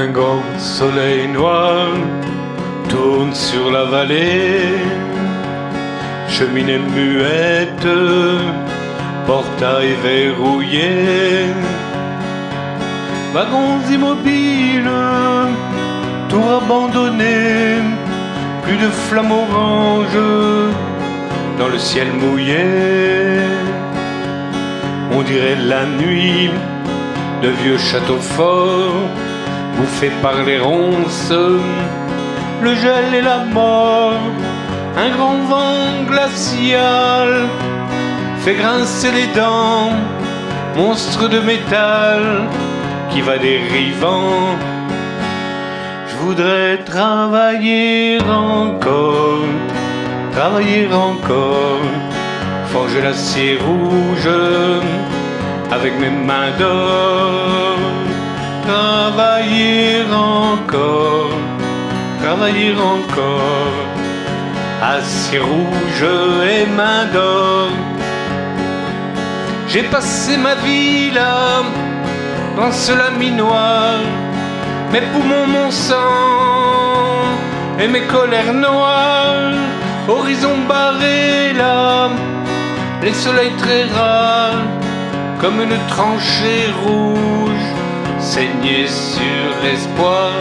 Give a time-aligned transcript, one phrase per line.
[0.00, 1.88] Un grand soleil noir
[2.88, 4.78] tourne sur la vallée,
[6.28, 7.88] cheminée muette,
[9.26, 11.46] portail verrouillé,
[13.34, 15.00] wagons immobiles,
[16.28, 17.82] tout abandonné,
[18.62, 20.26] plus de flammes oranges
[21.58, 22.66] dans le ciel mouillé.
[25.10, 26.50] On dirait la nuit
[27.42, 29.08] de vieux châteaux forts
[29.78, 31.32] bouffé par les ronces,
[32.62, 34.20] le gel et la mort,
[34.96, 37.46] un grand vent glacial
[38.40, 39.92] fait grincer les dents,
[40.76, 42.22] monstre de métal
[43.10, 44.56] qui va dérivant.
[46.08, 49.46] Je voudrais travailler encore,
[50.32, 51.86] travailler encore,
[52.72, 54.30] forger l'acier rouge
[55.70, 57.97] avec mes mains d'or
[58.68, 61.30] travailler encore,
[62.22, 63.86] travailler encore,
[64.94, 66.04] acier rouge
[66.54, 67.70] et main d'or.
[69.68, 71.62] J'ai passé ma vie là,
[72.56, 74.00] dans ce laminoir,
[74.92, 77.24] mes poumons, mon sang
[77.80, 79.54] et mes colères noires,
[80.08, 82.10] horizon barré là,
[83.02, 84.64] les soleils très rares,
[85.40, 87.77] comme une tranchée rouge
[88.32, 90.32] saigner sur l'espoir.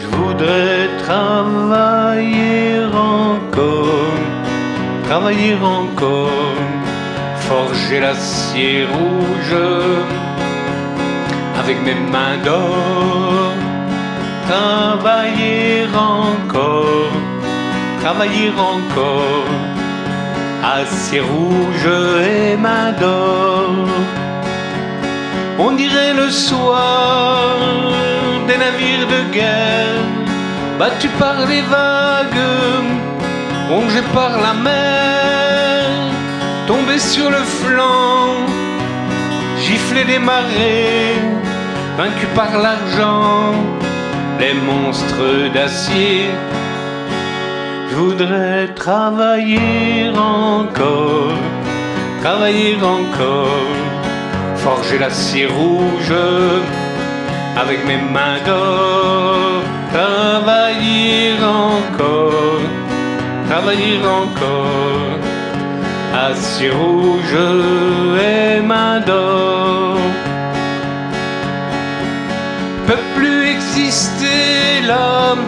[0.00, 4.18] Je voudrais travailler encore,
[5.08, 6.58] travailler encore,
[7.48, 9.56] forger l'acier rouge
[11.60, 13.52] avec mes mains d'or.
[14.50, 17.12] Travailler encore,
[18.02, 19.50] travailler encore,
[20.78, 21.86] acier rouge
[22.34, 23.86] et mains d'or
[25.60, 27.56] on dirait le soir
[28.48, 30.04] des navires de guerre,
[30.78, 32.46] battus par les vagues,
[33.68, 35.84] rongés par la mer,
[36.66, 38.30] tombés sur le flanc,
[39.64, 41.18] giflés des marées,
[41.98, 43.52] vaincus par l'argent,
[44.40, 46.30] les monstres d'acier.
[47.90, 51.38] Je voudrais travailler encore,
[52.22, 53.89] travailler encore
[54.62, 56.14] forger l'acier rouge
[57.56, 59.62] avec mes mains d'or,
[59.92, 62.62] travailler encore,
[63.48, 65.18] travailler encore,
[66.28, 67.36] acier rouge
[68.32, 69.96] et mains d'or.
[72.86, 75.44] Peut plus exister l'homme,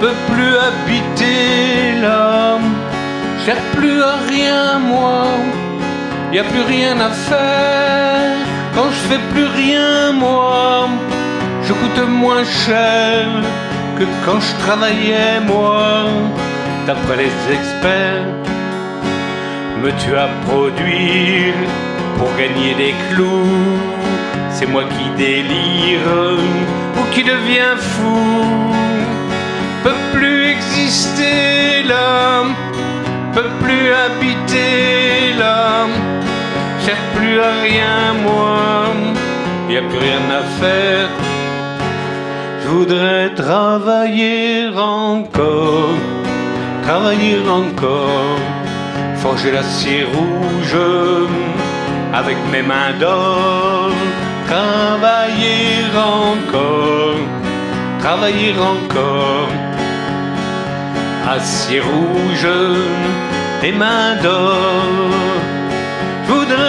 [0.00, 2.68] peut plus habiter l'homme,
[3.44, 5.28] j'ai plus à rien moi
[6.32, 8.17] y a plus rien à faire.
[9.08, 10.86] Je fais plus rien, moi,
[11.62, 13.24] je coûte moins cher
[13.98, 16.04] que quand je travaillais, moi,
[16.86, 18.26] d'après les experts.
[19.82, 21.54] Me tu à produire
[22.18, 23.78] pour gagner des clous.
[24.50, 26.10] C'est moi qui délire
[26.98, 28.20] ou qui devient fou.
[29.84, 32.44] Peut plus exister là,
[33.32, 35.07] peut plus habiter
[37.40, 38.92] rien, moi,
[39.68, 41.08] y a plus rien à faire.
[42.62, 45.94] Je voudrais travailler encore,
[46.82, 48.38] travailler encore,
[49.16, 50.76] forger l'acier rouge
[52.12, 53.90] avec mes mains d'or,
[54.46, 57.20] travailler encore,
[58.00, 59.48] travailler encore,
[61.36, 62.48] acier rouge
[63.62, 65.08] et mains d'or.
[66.26, 66.67] Je voudrais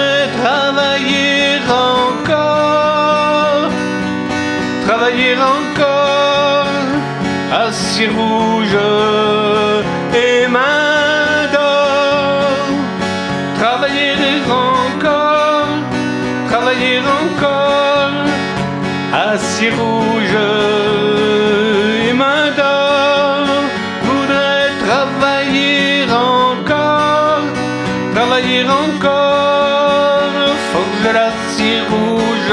[5.19, 6.65] travailler encore,
[7.51, 8.77] assis rouge
[10.13, 12.67] et main d'or,
[13.59, 14.13] travailler
[14.49, 15.67] encore,
[16.49, 18.11] travailler encore,
[19.13, 20.37] assis rouge
[22.07, 23.45] et main d'or,
[24.03, 27.43] voudrais travailler encore,
[28.15, 29.09] travailler encore.
[31.01, 32.51] De l'acier rouge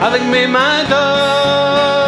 [0.00, 1.99] avec mes mains d'or.